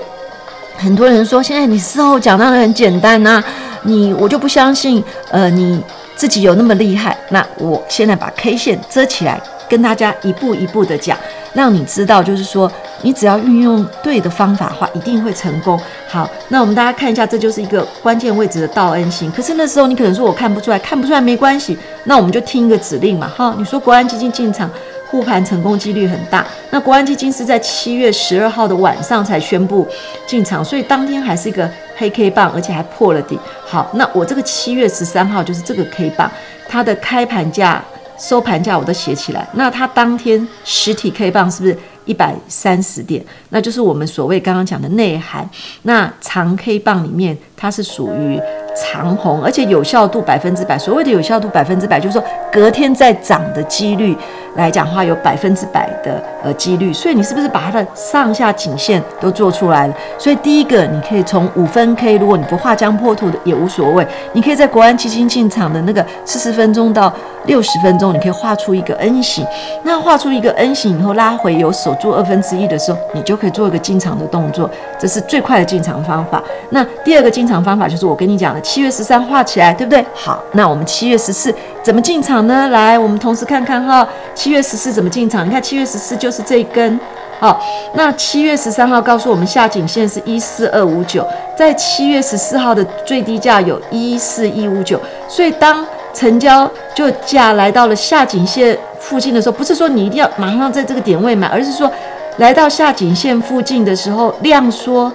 [0.77, 3.43] 很多人说，现在你事后讲当然很简单呐、
[3.83, 5.81] 你我就不相信，呃，你
[6.15, 7.17] 自己有那么厉害。
[7.29, 11.17] 那我现在把 K 线遮起来，跟大家一步一步的讲，
[11.53, 12.71] 让你知道，就是说。
[13.05, 15.77] 你只要运用对的方法的话，一定会成功。
[16.07, 19.29] 好，那我们大家看一下，这就是一个关键位置的倒 N 型。
[19.29, 23.29] 可是那时候你可能说我看不出来，看不出来没关系，那我们就听一个指令嘛。
[23.35, 24.71] 哈，你说国安基金进场
[25.13, 26.43] 护盘成功几率很大。
[26.71, 29.87] 那国安基金是在七月十二号的晚上才宣布
[30.25, 33.37] 进场，所以当天还是一个黑 K 棒，而且还破了底。
[33.63, 36.31] 好，那我这个七月十三号就是这个 K 棒，
[36.67, 37.79] 它的开盘价、
[38.17, 39.47] 收盘价我都写起来。
[39.53, 41.77] 那它当天实体 K 棒是不是？
[42.05, 45.49] 一百三十点，那就是我们所谓刚刚讲的内涵。
[45.83, 48.37] 那长 K 棒里面，它是属于
[48.75, 50.77] 长红，而且有效度百分之百。
[50.77, 52.21] 所谓的有效度百分之百，就是说
[52.51, 54.13] 隔天再涨的几率
[54.55, 56.91] 来讲话，有百分之百的呃几率。
[56.93, 59.93] 所以你是不是把它的上下颈线都做出来了？
[60.19, 67.11] 所以第一个，你可以从五分 K，如果你不画江破图的也无所谓，你可以在国安基金进场的那个四十分钟到
[67.45, 69.45] 六十分钟，你可以画出一个 N 型。
[69.83, 71.93] 那画出一个 N 型以后，拉回有手。
[72.03, 76.43] 做二分之一的时候，你就可以做一个进场的动作，这是最快的进场方法。
[76.71, 80.03] 那第二个进场方法就是我跟你讲的，七月十三画起来，对不对？
[80.13, 82.67] 好，那我们七月十四怎么进场呢？
[82.69, 84.05] 来，我们同时看看哈，
[84.43, 85.47] 七月十四怎么进场？
[85.47, 86.99] 你看七月十四就是这一根，
[87.39, 87.57] 好，
[87.93, 91.25] 那七月十三号告诉我们下颈线是一四二五九，
[91.57, 101.89] 在七月十四号的最低价有一四一五九，所以当成交就价来到了下颈线附近的时候，不是说你一定要马上在这个点位买，而是说
[102.35, 105.09] 来到下颈线附近的时候，量缩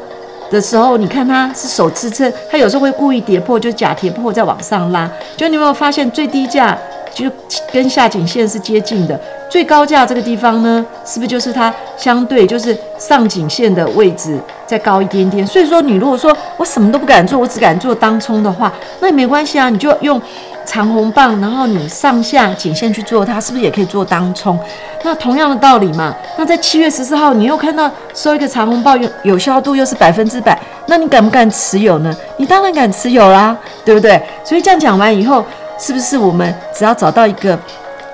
[0.50, 5.06] 的时候，你看它是手支撑，它有时候会故意跌破，就假跌破再往上拉。
[5.36, 6.74] 就你有没有发现最低价
[7.12, 7.30] 就
[7.72, 9.18] 跟下颈线是接近的，
[9.50, 15.46] 最高价这个地方呢，是不是就是它相对就是上颈线的位置再高一点点？
[15.46, 20.20] 所以说，你如果说我什么都不敢做，我只敢做当冲的话，那也没关系啊，你就用。
[20.66, 24.58] 长红棒，然后你上下颈线去做它，是不是也可以做当冲？
[25.02, 26.14] 那同样的道理嘛。
[26.36, 32.14] 那在七月十四号，你又看到收一个长红棒，有有效度又是百分之百，那你敢不敢持有呢？
[32.36, 34.20] 你当然敢持有啦，对不对？
[34.44, 35.42] 所以这样讲完以后，
[35.78, 37.58] 是不是我们只要找到一个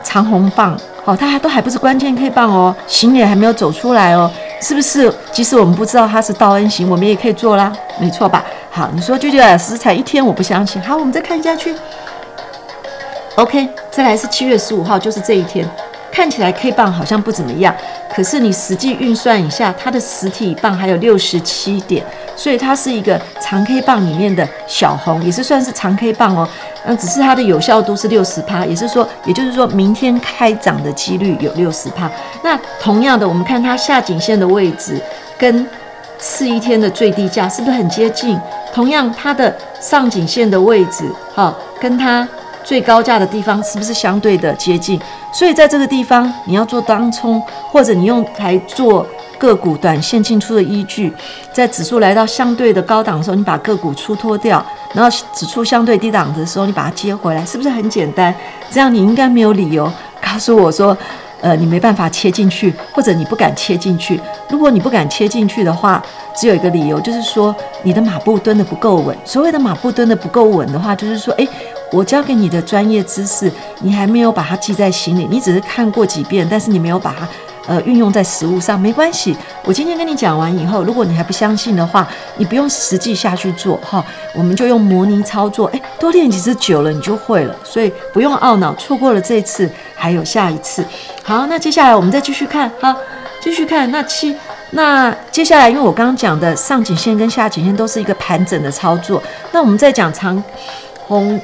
[0.03, 5.12] 长红棒，哦，它还都还不是关键 K 棒哦，形也还没有走出来哦，是不是？
[5.33, 8.44] 即使我们不知道它是倒 N 型，我们也可以做啦，没错吧？
[8.70, 10.81] 好，你说啾啾老师才一天，我不相信。
[10.83, 11.74] 好，我们再看下去。
[13.37, 15.68] OK，再来是七月十五号，就是这一天，
[16.12, 17.74] 看起来 K 棒好像不怎么样，
[18.14, 22.05] 可是你实际运算一下，它的实体棒还有六十七点，
[22.36, 26.48] 所以它是一个长 K 棒里面的小红，也是算是长 K 棒哦。
[26.86, 32.10] 那只是它的有效度是六十趴，也是说，也就是说明天开涨的几率有六十趴。
[32.42, 35.00] 那同样的，我们看它下颈线的位置
[35.38, 35.66] 跟
[36.18, 38.38] 次一天的最低价是不是很接近？
[38.72, 42.26] 同样，它的上颈线的位置，哈，跟它。
[42.64, 44.98] 最高价的地方是不是相对的接近？
[45.30, 47.38] 所以在这个地方，你要做当冲，
[47.70, 49.06] 或者你用来做
[49.38, 51.12] 个股短线进出的依据，
[51.52, 58.34] 在指数来到相对的高档的时候，你把个股出脱掉，然后指数相对低档的时候，你把它接回来，是不是很简单？
[58.70, 59.90] 这样你应该没有理由
[60.22, 60.96] 告诉我说，
[61.40, 64.20] 呃，你没办法切进去，或者你不敢切进去。
[64.48, 66.02] 如果你不敢切进去的话，
[66.34, 69.16] 只有一个理由，就是说你的马步蹲得不够稳。
[69.24, 71.48] 所谓的马步蹲得不够稳的话，就是说，诶。
[71.92, 77.28] 我教给你的专业知识，你还没有把它记在心里，你只是看过几遍，但是你没有把它。
[77.66, 79.37] 呃，运用在实物上没关系。
[79.64, 90.85] 我今天跟你讲完以后，如果你还不相信的话，你不用实际下去做哈，我们就用模拟操作，诶，多练几次久了你就会了，所以不用懊恼，错过了这次还有下一次。
[91.22, 92.94] 好，那接下来我们再继续看哈，
[93.42, 94.37] 继续看那七，
[94.72, 99.22] 那接下来因为我刚刚讲的上颈线跟下颈线都是一个盘整的操作，
[99.53, 100.42] 那我们再讲长
[101.07, 101.40] 红，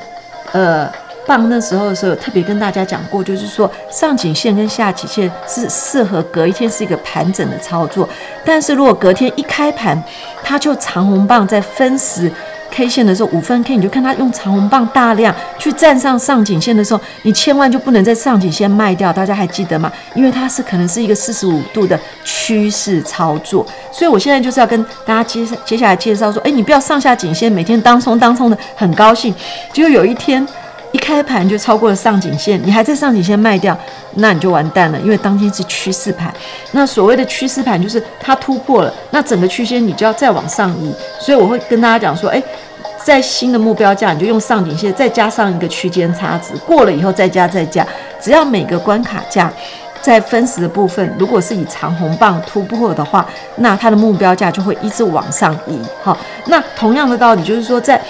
[0.53, 0.91] 呃。
[1.27, 8.09] 棒那时候的时候，特别跟大家讲过，就是说上颈线跟下颈线是适合隔一天是一个盘整的操作，
[8.45, 10.03] 但是如果隔天一开盘，
[10.43, 12.31] 它就长红棒在分时
[12.71, 19.93] K 线的时候，五分 K 你就看它用长红棒大量去站上上颈线的时候，你千万就不能在上颈线卖掉，大家还记得吗？
[20.15, 29.35] 因为它是可能是一个四十五度的趋势操作，所以我现在就是要跟大家接接下来介绍说，哎，你不要上下颈线每天当冲当冲的很高兴，
[29.73, 30.47] 结果有一天。
[30.93, 33.79] 一开盘就超过了上颈线，你还在上颈线卖掉，
[34.15, 36.35] 那你就完蛋了，因为当天是趋势盘。
[36.73, 40.93] 那所谓的趋势盘就是它突破了，那整个区间你就要再往上移。
[41.21, 42.43] 所以我会跟大家讲说，诶，
[43.05, 46.93] 在新的目标价，你就用上颈线再加上一个区间差值，过了。
[46.93, 47.87] 以后再加再加，
[48.21, 49.53] 只要每个关卡价
[50.03, 53.25] 在分时的部分，如果是以长红棒突破的话，
[53.59, 55.79] 那它的目标价就会一直往上移。
[56.03, 58.01] 好，那同样的道理就是说在。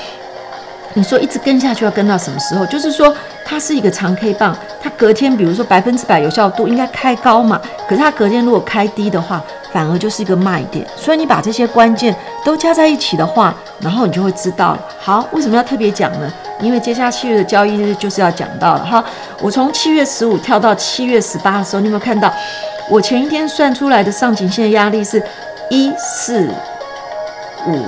[0.94, 2.66] 你说一直跟下去要跟到什么时候？
[2.66, 10.84] 就是说它是一个长 K 棒，它隔天比如说百分之百有效度应该开高嘛，可是它隔天如果开低的话，反而就是一个卖点。
[10.96, 14.80] 所以你把这些关键都加在一起的话，然后你就会知道了。
[14.98, 16.32] 好，为什么要特别讲呢？
[16.60, 19.02] 因为接下来七月的交易日就是要讲到了哈。
[19.40, 22.30] 我从七月十五跳到七月十八的时候，你有没有看到
[22.90, 25.22] 我前一天算出来的上颈线压力是
[25.70, 26.48] 一四
[27.66, 27.84] 五？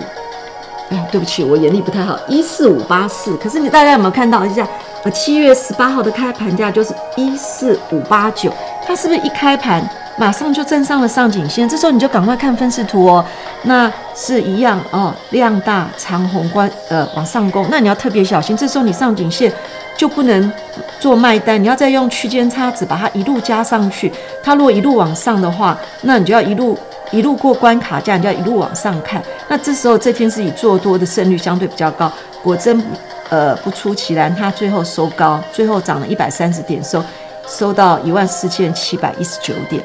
[1.10, 3.36] 对不起，我眼力不太好，一四五八四。
[3.36, 4.66] 可是你大家有没有看到一下？
[5.04, 8.52] 呃，七月十八号的开盘价就是一四五八九，
[8.86, 9.82] 它是不是一开盘
[10.16, 11.68] 马上就站上了上颈线？
[11.68, 13.24] 这时候你就赶快看分时图哦，
[13.64, 19.52] 那是一样哦，量大长红关呃往上攻，那你要特别小心，这时候你上颈线
[19.96, 20.52] 就不能
[21.00, 24.12] 做卖单，你要再用区间差值把它一路加上去。
[24.40, 26.78] 它如果一路往上的话，那你就要一路。
[27.12, 29.22] 一路过关卡价，你就要一路往上看。
[29.48, 32.10] 那这时候这天是以做多的胜率相对比较高，
[32.42, 32.82] 果真，
[33.28, 37.04] 呃，不出其然，它最后收高，最后涨了一百三十点收，
[37.46, 39.82] 收到一万四千七百一十九点。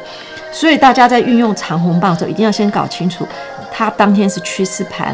[0.51, 3.27] 所以大家在运用长红棒的时候，一定要先搞清楚，
[3.71, 5.13] 它当天是趋势盘，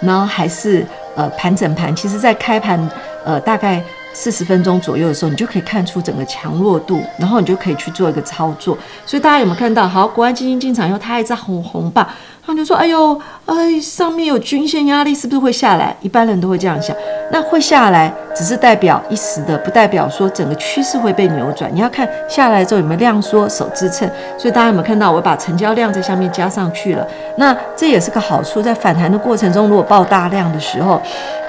[0.00, 1.94] 然后还是呃盘整盘。
[1.94, 2.88] 其实，在开盘
[3.24, 3.82] 呃大概。
[4.12, 8.76] 四十分钟左右的时候，你就可以看出整个强弱度，然后你就可以去做一个操作。
[9.06, 9.86] 所以大家有没有看到？
[9.86, 12.06] 好，国安基金进场以后，它还在红红棒。
[12.48, 16.96] 他就说：“哎呦，哎，上面有均线压力，是不是会下来？”一般人都会这样想。
[17.30, 21.70] 那会下来，只是代表一时的，不代表说整个趋势会被扭转。
[21.74, 24.08] 你要看下来之后有没有量缩、守支撑。
[24.38, 25.12] 所以大家有没有看到？
[25.12, 27.06] 我把成交量在下面加上去了。
[27.36, 30.98] 那这也是个好处，在反弹的过程中，如果爆大量的时候，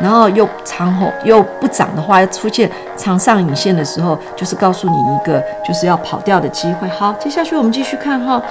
[0.01, 6.89] 然后又长红又不涨的话，出现长上影线的时候，就是告诉你一个就是要跑掉的机会。
[6.89, 8.41] 好，接下去我们继续看哈。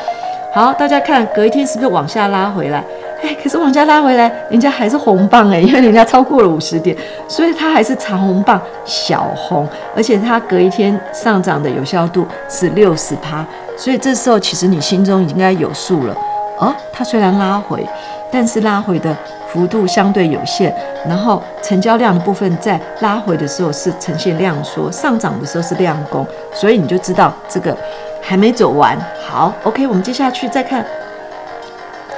[0.50, 2.82] 好，大家看，隔一天是不是往下拉回来？
[3.22, 6.96] 哎，可是往下拉回来，人家还是红棒哎，因为人家超过了五十点，
[7.28, 13.44] 所以它还是长红棒小红，而且它隔一天上涨的有效度是六十趴，
[13.76, 16.16] 所以这时候其实你心中应该有数了
[16.58, 16.74] 哦。
[16.92, 17.86] 它虽然拉回，
[18.32, 19.14] 但是拉回的
[19.48, 20.74] 幅度相对有限，
[21.06, 27.76] 然后成交量的部分在拉回的时候是呈现量缩，上涨的时候是量攻，所以你就知道这个。
[28.20, 30.84] 还没走完，好，OK，我们接下去再看。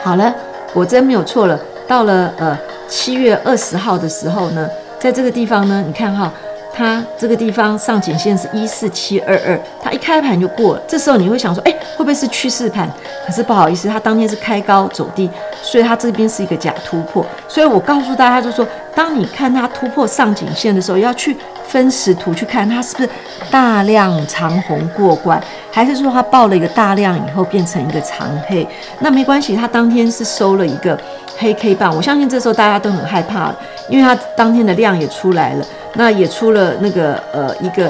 [0.03, 0.35] 好了，
[0.73, 1.59] 果真没有错了。
[1.87, 2.57] 到了呃
[2.89, 6.33] 七月二十号的时候呢，在这个地方呢，你看哈，
[6.73, 10.83] 它这个地方上颈线是一四七二二，它一开盘就过了。
[10.87, 12.89] 这时候你会想说，哎，会不会是趋势盘？
[13.27, 15.29] 可是不好意思，它当天是开高走低，
[15.63, 17.25] 所以它这边是一个假突破。
[17.49, 21.37] 所以我告诉大家，就是说，当你看它突破上颈线的时候，要去。
[21.71, 23.09] 分时图去看它是不是
[23.49, 28.67] 大量长红过关，还是说它爆了一个大量以后变成一个长黑？
[28.99, 30.99] 那没关系，它当天是收了一个
[31.39, 31.95] 黑 K 棒。
[31.95, 33.55] 我相信这时候大家都很害怕，
[33.89, 37.89] 因为它当天的量也出来了，那也出了那个呃一个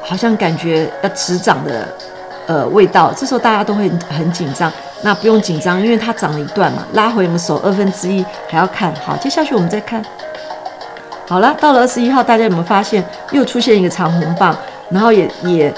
[0.00, 1.86] 好像感觉要止涨的
[2.46, 3.12] 呃味道。
[3.14, 4.72] 这时候大家都会很紧张，
[5.04, 9.16] 那不用紧张，因为它涨了一段嘛，拉回我们手二分之一还要看好。
[9.16, 10.00] 接下去我们再看。
[11.26, 14.56] 好了，到了二十一号，大家有没有发现又出现一个长红棒，
[14.90, 15.74] 然后也也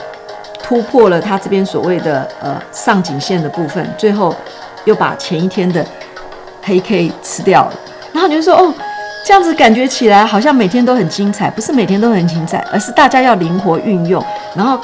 [0.62, 4.34] 突破了它这边所谓的呃上颈线的部分，最后
[4.84, 5.84] 又把前一天的
[6.62, 7.72] 黑 K 吃掉了。
[8.12, 8.74] 然后你就说哦，
[9.24, 14.22] 这样子感觉起来好像每天都很精彩，不是每天都很精彩，而是大家要灵活运用，
[14.54, 14.78] 然后。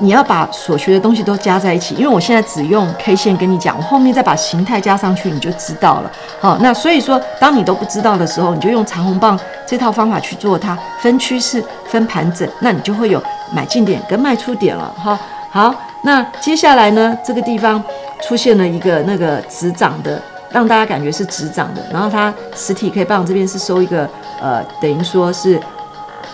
[0.00, 6.10] 你要把所学的东西都加在一起，因为我现在只用 K 线跟你讲，我后面再把形态加上去，你就知道了。
[6.40, 14.92] 好，那所以说，当你都不知道的时候，你就用长红棒这套方法去做它，分趋势、分盘整，那你就会有买进点跟卖出点了。
[14.96, 15.18] 哈，
[15.50, 17.82] 好，那接下来呢，这个地方
[18.22, 24.08] 出现了一个那个直涨的，让大家感觉是直涨的，然后它实体 K 棒这边是收一个
[24.40, 25.60] 呃，等于说是。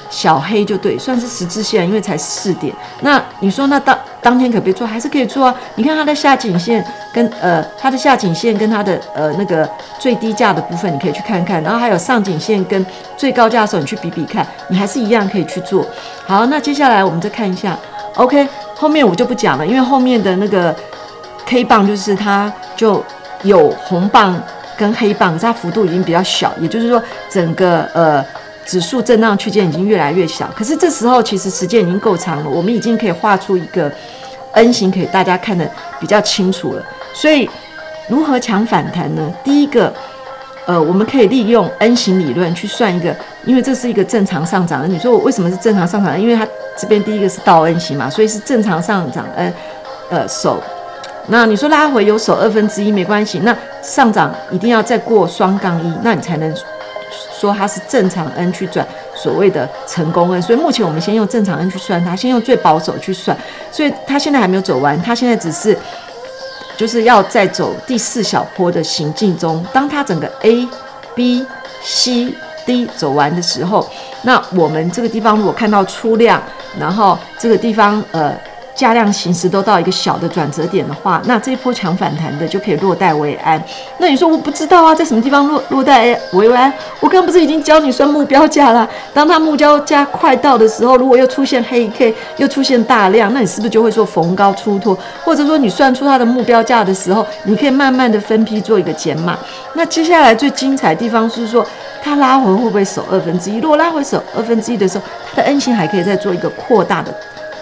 [0.09, 2.75] 小黑就对，算是十字线，因为才四点。
[3.01, 4.87] 那你说那当当天可不可以做？
[4.87, 5.55] 还是可以做啊。
[5.75, 11.63] 你看它的下颈线跟呃它的下颈线跟它的呃那个最低价的部分，你可以去看看。
[11.63, 12.85] 然后还有上颈线跟
[13.17, 15.87] 最高价的时候，你去比比看，你还是一样可以去做。
[16.27, 17.77] 好，那接下来我们再看一下。
[18.15, 20.75] OK，后面我就不讲了，因为后面的那个
[21.45, 23.05] K 棒就是它就
[23.43, 24.41] 有红棒
[24.77, 28.25] 跟黑棒，它幅度已经比较小，也就是说整个呃。
[28.67, 33.91] 指数震荡区间已经越来越小，可是这时候其实时间已经够长了，我们已经可以画出一个
[34.55, 36.83] N 型，给大家看得比较清楚了。
[37.15, 37.49] 所以
[38.09, 39.33] 如何抢反弹呢？
[39.45, 39.93] 第一个，
[40.67, 44.89] 呃，我们可以利用 N 型理论去算一个，因为这是一个正常上涨的。
[44.89, 46.21] 你说我为什么是正常上涨？
[46.21, 46.45] 因为它
[46.77, 49.25] 这边第一个是倒 N 型嘛，所以是正常上涨。
[49.37, 49.53] 呃
[50.11, 50.61] 呃，手。
[51.29, 56.53] 那你说拉回有手二分之一没关系，那上涨一定要再过双杠一，那你才能。
[57.39, 63.37] 说它是正常 N 去转所谓的成功 N，所以目前我们先用正常 N 去算它，先用最保守去算，
[63.71, 65.77] 所以它现在还没有走完，它现在只是
[66.77, 69.65] 就是要在走第四小坡的行进中。
[69.73, 70.69] 当它整个 A、
[71.15, 71.47] B、
[71.83, 73.89] C、D 走完的时候，
[74.23, 76.43] 那我们这个地方如果看到出量，
[76.79, 78.35] 然后这个地方呃。
[78.77, 83.61] 价量行驶都到一个小的转折点的话，那这一波强反弹的就可以落袋为安。
[83.97, 86.71] 那你说我不知道啊，在什么地方落落袋为安？
[87.01, 88.87] 我刚刚不是已经教你算目标价了？
[89.15, 94.97] 当它目标价快到的时候，如果又出现黑 K，又出现大量，那你是不是就会说逢高出脱？
[95.25, 99.39] 或者说你算出它的目标价的时候，你可以慢慢的分批做一个减码。
[99.73, 101.67] 那接下来最精彩的地方是说，
[102.05, 103.57] 它拉回会不会守二分之一？
[103.57, 107.15] 如果拉回守二分之一的时候，它的 N 型还可以再做一个扩大的。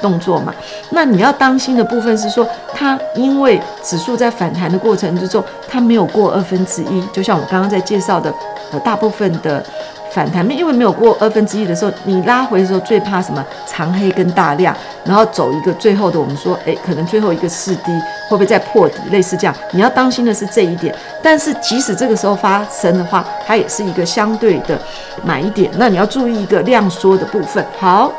[0.04, 0.54] 动作嘛，
[0.90, 8.30] 那你要当心的部分是说，它因为指数在反弹的过程之中，它没有过二分之一，就像我刚刚在介绍的，
[8.70, 9.64] 呃，大部分的
[10.12, 13.42] 反弹，因为没有过二分之一的时候，你拉回的时候最怕什么？
[13.66, 17.90] 长黑跟大量，然后走一个最后的，我们说，诶，可能最后一个四低
[18.28, 18.96] 会不会再破底？
[19.10, 20.94] 类似这样，你要当心的是这一点。
[21.22, 24.78] 但是即使这个时候发生的话，它也是一个相对的
[25.24, 25.70] 买一点。
[25.78, 27.64] 那你要注意一个量缩的部分。
[27.78, 28.12] 好。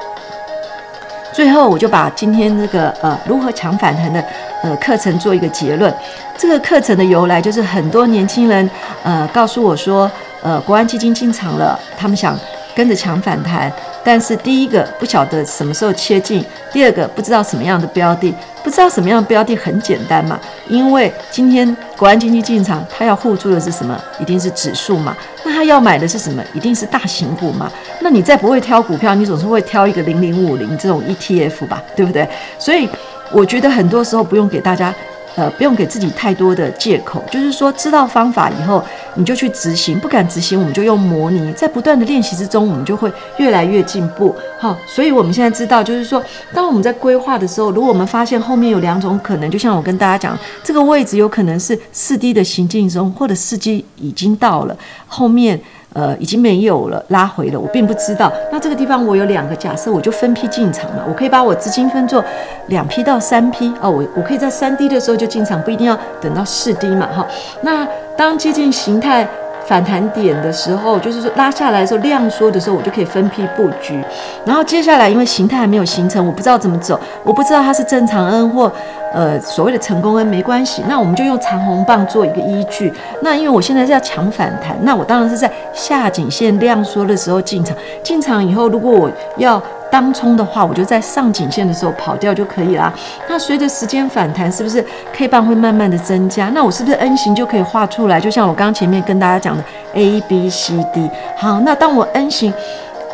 [1.35, 4.23] 最后，我就把今天这个呃如何强反弹的
[4.63, 5.93] 呃课程做一个结论。
[6.37, 8.69] 这个课程的由来就是很多年轻人
[9.03, 10.09] 呃告诉我说，
[10.41, 12.39] 呃国安基金进场了，他们想
[12.75, 13.71] 跟着抢反弹，
[14.03, 18.33] 但是第一个不晓得什么时候切进，第二个不知道什么样的标的。
[18.63, 20.39] 不知道什么样的标的很简单嘛？
[20.67, 23.95] 因为今天国安经济进场，他要护住的是什么？
[24.19, 25.15] 一定是指数嘛。
[25.43, 26.43] 那他要买的是什么？
[26.51, 27.71] 一定是大型股嘛。
[27.99, 32.27] 那你再不会挑股票，你总是会挑一个零零五零这种 ETF 吧，对不对？
[32.57, 32.89] 所以
[33.31, 34.91] 我觉得很多时候不用给大家。
[35.35, 38.83] 呃，不用给自己太多的借口，就是说知道方法以后，
[39.15, 44.33] 你就去执行；不敢执行，我们就用模拟，在不断的练习之中，我们就会越来越进步。
[44.57, 55.59] 好，所以我们现在知道，就是说，当我们在规划的时候，如果我们发现后面有两种可能，就像我跟大家讲，这个位置有可能是四低的行进中，或者四低已经到了后面。
[55.95, 58.31] 呃，已经没有了，拉回了，我并不知道。
[58.51, 60.97] 那这个地方我有两个假设，我就分批进场嘛。
[61.07, 62.23] 我可以把我资金分作
[62.67, 67.25] 两批到三批哦，我我可以在三低的时候就进场，不一定要等到四低嘛，哈。
[67.61, 69.25] 那当接近形态。
[69.67, 74.03] 反弹点的时候，就是说拉下来的时候，量缩的时候，我就可以分批布局。
[74.45, 78.71] 然后接下来，因为形态还没有形成，我不知道怎么走，我不知道它是正常 N 或
[79.13, 80.83] 呃所谓的成功 N，没关系。
[80.87, 82.93] 那我们就用长红棒做一个依据。
[83.21, 87.75] 那因为我现在是要抢反弹，那我当然是在下颈线量缩的时候进场。
[88.03, 92.93] 进场以后，如果我要当冲的话，我就在上颈线的时候跑掉就可以啦。
[93.29, 96.49] 那随着时间反弹，是不是 K 棒会慢慢的增加？
[96.53, 98.19] 那我是不是 N 型就可以画出来？
[98.19, 101.09] 就像我刚刚前面跟大家讲的 A B C D。
[101.37, 102.53] 好，那当我 N 型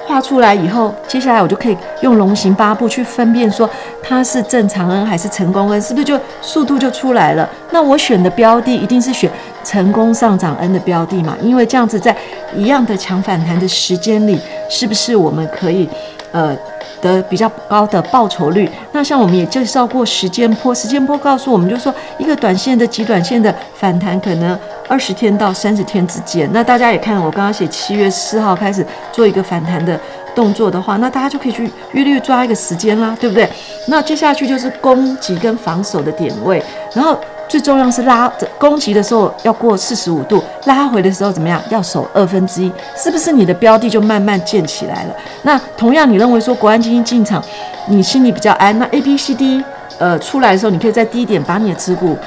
[0.08, 3.70] 画出来以后，接下来我就可以用龙形八步去分辨说
[4.02, 7.48] 它是正常 N 还是成功 N，是不是就速度就出来了？
[7.70, 9.30] 那我选的标的一定是选
[9.64, 11.36] 成功上涨 N 的标的嘛？
[11.42, 12.16] 因为这样子在
[12.56, 15.88] 一样的强反弹的时间里，是不是我们可以？
[16.32, 16.56] 呃，
[17.02, 18.70] 得比较高的报酬率。
[18.92, 24.58] 那像我们也介绍过时间波，时间波告诉我们，就是说一个短线的极短线的反弹可能
[24.88, 26.50] 二十天到三十天之间。
[26.54, 30.00] 那大家也看，我刚刚写七月四号开始做一个反弹的
[30.34, 33.50] 动作的话，那大家就可以去约略抓一个时间啦，对不对？
[33.88, 36.64] 那接下去就是攻击跟防守的点位，
[36.94, 37.20] 然后。
[37.52, 41.62] 最重要是拉攻击的时候要过四十五度，拉回的时候怎么样？
[41.70, 45.14] 要守二分之一，是不是你的标的就慢慢建起来了？
[45.42, 47.44] 那同样，你认为说国安基金进场，
[47.88, 48.80] 你心里比较安。
[48.80, 49.62] 那 A B C D
[49.98, 52.18] 呃出来的时候，你可以在低点把你的持股，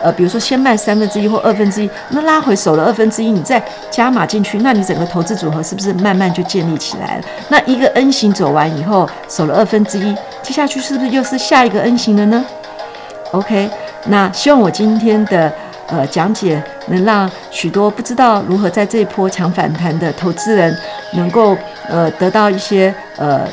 [0.00, 3.60] 呃，比如说先卖三分之一或二分之一，那拉回守了二分之一，你再
[3.90, 7.24] 加码进去，那你整个投资组合是不是慢慢就建立起来了？
[7.48, 12.46] 那一个 N 型走完以后，守了二分之一，接下去是不是又是下一个 N 型了呢
[13.32, 13.68] ？OK。
[14.06, 15.52] 那希望我今天的
[15.88, 20.74] 呃讲解能让许多不知道如何在这一波强反弹的投资人
[21.14, 21.56] 能够
[21.88, 23.46] 呃得到一些呃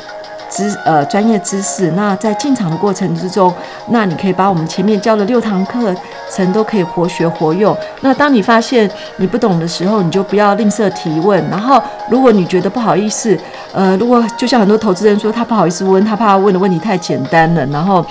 [0.50, 1.92] 知呃专业知识。
[1.92, 3.54] 那在进场的过程之中，
[3.88, 5.94] 那你可以把我们前面教的六堂课
[6.30, 7.76] 层都可以活学活用。
[8.02, 11.44] 那当你发现你不懂的时候，你就不要吝啬提问。
[11.50, 13.38] 然后如果你觉得不好意思，
[13.74, 18.06] 呃，如果就像很多投资人说他不好意思问，他怕问的问题太简单了，然后。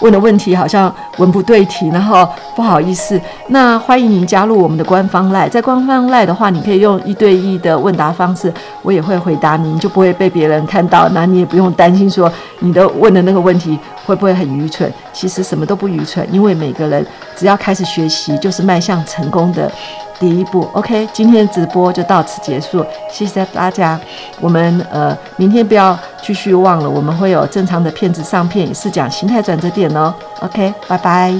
[0.00, 3.18] 问的问题好像文不对题，然后不好意思。
[3.46, 8.52] 那欢迎您加入我们的官方赖，在官方赖的话，你可以用一对一的问答方式，
[8.82, 11.08] 我也会回答您，就不会被别人看到。
[11.14, 14.90] 那你也不用担心说你的问的那个问题会不会很愚蠢。
[15.12, 17.04] 其实什么都不愚蠢，因为每个人
[17.36, 19.70] 只要开始学习，就是迈向成功的
[20.18, 20.68] 第一步。
[20.72, 23.98] OK，今天的直播就到此结束，谢谢大家。
[24.40, 30.14] 我们呃明天不要继续忘了，我们会有正常的片子上片，也是讲形态转折点哦。
[30.40, 31.34] OK，拜拜。